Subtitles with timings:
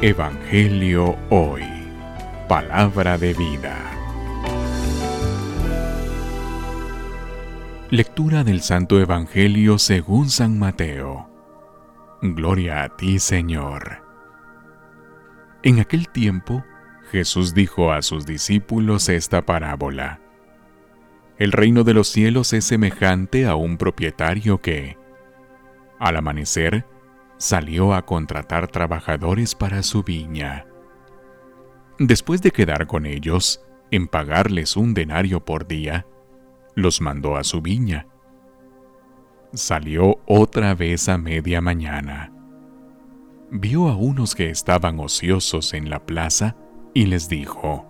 [0.00, 1.64] Evangelio Hoy.
[2.48, 3.76] Palabra de vida.
[7.90, 11.28] Lectura del Santo Evangelio según San Mateo.
[12.22, 14.04] Gloria a ti, Señor.
[15.64, 16.64] En aquel tiempo,
[17.10, 20.20] Jesús dijo a sus discípulos esta parábola.
[21.38, 24.96] El reino de los cielos es semejante a un propietario que,
[25.98, 26.86] al amanecer,
[27.38, 30.66] salió a contratar trabajadores para su viña.
[31.98, 36.06] Después de quedar con ellos, en pagarles un denario por día,
[36.74, 38.06] los mandó a su viña.
[39.52, 42.32] Salió otra vez a media mañana.
[43.50, 46.54] Vio a unos que estaban ociosos en la plaza
[46.92, 47.86] y les dijo,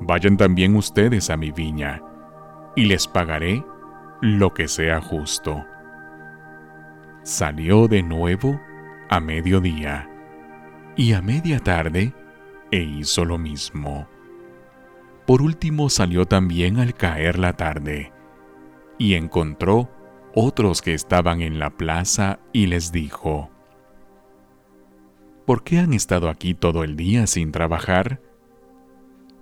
[0.00, 2.02] Vayan también ustedes a mi viña
[2.74, 3.64] y les pagaré
[4.20, 5.64] lo que sea justo.
[7.26, 8.60] Salió de nuevo
[9.08, 10.08] a mediodía
[10.94, 12.14] y a media tarde
[12.70, 14.06] e hizo lo mismo.
[15.26, 18.12] Por último salió también al caer la tarde
[18.96, 19.90] y encontró
[20.36, 23.50] otros que estaban en la plaza y les dijo,
[25.46, 28.20] ¿Por qué han estado aquí todo el día sin trabajar?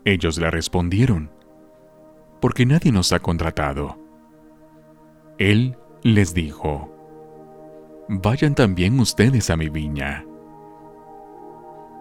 [0.07, 1.31] Ellos le respondieron,
[2.41, 3.99] porque nadie nos ha contratado.
[5.37, 6.94] Él les dijo,
[8.09, 10.25] Vayan también ustedes a mi viña.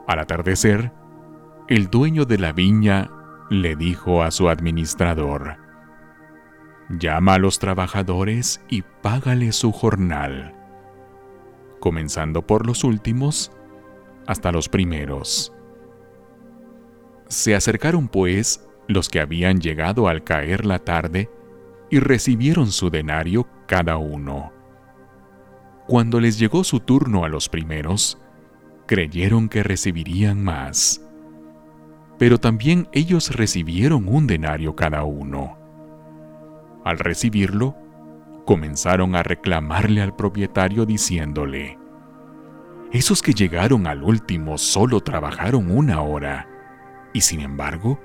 [0.05, 0.91] Al atardecer,
[1.69, 3.09] el dueño de la viña
[3.49, 5.57] le dijo a su administrador,
[6.89, 10.53] Llama a los trabajadores y págale su jornal,
[11.79, 13.51] comenzando por los últimos
[14.27, 15.53] hasta los primeros.
[17.29, 21.29] Se acercaron pues los que habían llegado al caer la tarde
[21.89, 24.51] y recibieron su denario cada uno.
[25.87, 28.17] Cuando les llegó su turno a los primeros,
[28.85, 31.01] creyeron que recibirían más.
[32.17, 35.57] Pero también ellos recibieron un denario cada uno.
[36.85, 37.75] Al recibirlo,
[38.45, 41.77] comenzaron a reclamarle al propietario diciéndole,
[42.93, 46.47] Esos que llegaron al último solo trabajaron una hora,
[47.13, 47.99] y sin embargo,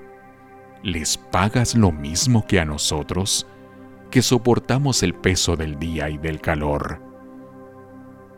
[0.82, 3.46] ¿les pagas lo mismo que a nosotros,
[4.10, 7.07] que soportamos el peso del día y del calor?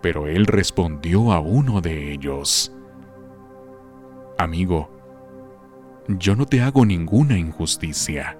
[0.00, 2.72] Pero él respondió a uno de ellos,
[4.38, 4.90] Amigo,
[6.08, 8.38] yo no te hago ninguna injusticia.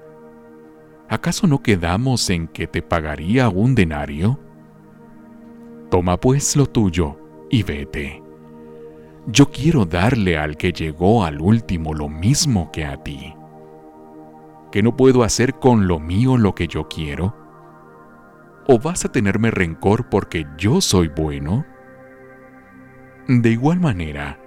[1.09, 4.39] ¿Acaso no quedamos en que te pagaría un denario?
[5.91, 7.19] Toma pues lo tuyo
[7.51, 8.23] y vete.
[9.27, 13.35] Yo quiero darle al que llegó al último lo mismo que a ti
[14.71, 17.35] que no puedo hacer con lo mío lo que yo quiero?
[18.73, 21.67] ¿O vas a tenerme rencor porque yo soy bueno?
[23.27, 24.39] De igual manera,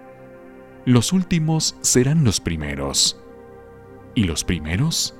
[0.85, 3.22] los últimos serán los primeros,
[4.16, 5.13] y los primeros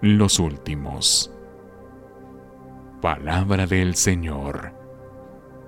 [0.00, 1.30] los últimos.
[3.02, 4.72] Palabra del Señor.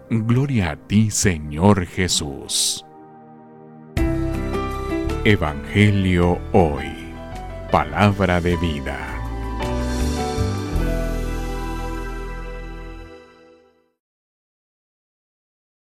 [0.09, 2.87] Gloria a ti, Señor Jesús.
[5.27, 7.13] Evangelio hoy.
[7.71, 9.24] Palabra de vida.